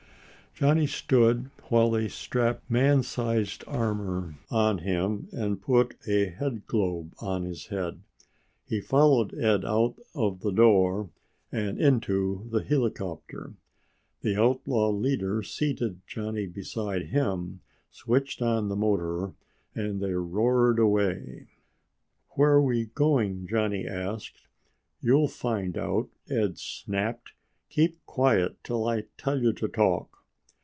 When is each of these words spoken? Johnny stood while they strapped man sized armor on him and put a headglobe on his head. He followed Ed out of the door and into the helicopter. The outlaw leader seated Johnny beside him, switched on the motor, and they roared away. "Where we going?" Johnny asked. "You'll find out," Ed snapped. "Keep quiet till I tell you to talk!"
Johnny 0.53 0.85
stood 0.85 1.49
while 1.69 1.89
they 1.89 2.07
strapped 2.07 2.69
man 2.69 3.01
sized 3.01 3.63
armor 3.65 4.35
on 4.51 4.79
him 4.79 5.27
and 5.31 5.59
put 5.61 5.95
a 6.05 6.27
headglobe 6.29 7.13
on 7.19 7.45
his 7.45 7.67
head. 7.67 7.99
He 8.67 8.79
followed 8.79 9.33
Ed 9.33 9.65
out 9.65 9.95
of 10.13 10.41
the 10.41 10.51
door 10.51 11.09
and 11.51 11.79
into 11.79 12.47
the 12.51 12.63
helicopter. 12.63 13.55
The 14.21 14.39
outlaw 14.39 14.89
leader 14.89 15.41
seated 15.41 16.01
Johnny 16.05 16.45
beside 16.45 17.07
him, 17.07 17.61
switched 17.89 18.41
on 18.43 18.67
the 18.69 18.75
motor, 18.75 19.33
and 19.73 19.99
they 19.99 20.13
roared 20.13 20.77
away. 20.79 21.47
"Where 22.31 22.61
we 22.61 22.85
going?" 22.87 23.47
Johnny 23.47 23.87
asked. 23.87 24.41
"You'll 24.99 25.29
find 25.29 25.75
out," 25.75 26.09
Ed 26.29 26.59
snapped. 26.59 27.31
"Keep 27.69 28.05
quiet 28.05 28.57
till 28.63 28.87
I 28.87 29.05
tell 29.17 29.41
you 29.41 29.53
to 29.53 29.67
talk!" 29.67 30.09